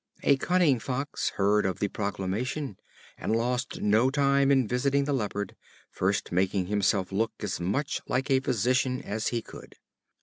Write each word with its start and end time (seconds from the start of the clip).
A 0.23 0.35
cunning 0.37 0.79
Fox 0.79 1.29
heard 1.37 1.63
of 1.63 1.77
the 1.77 1.87
proclamation, 1.87 2.77
and 3.19 3.35
lost 3.35 3.81
no 3.83 4.09
time 4.09 4.49
in 4.49 4.67
visiting 4.67 5.03
the 5.03 5.13
Leopard, 5.13 5.55
first 5.91 6.31
making 6.31 6.65
himself 6.65 7.11
look 7.11 7.33
as 7.41 7.59
much 7.59 8.01
like 8.07 8.31
a 8.31 8.39
physician 8.39 8.99
as 9.03 9.27
he 9.27 9.43
could. 9.43 9.75